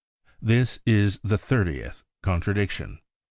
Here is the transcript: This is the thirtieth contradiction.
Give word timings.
This 0.41 0.79
is 0.83 1.19
the 1.23 1.37
thirtieth 1.37 2.03
contradiction. 2.23 3.01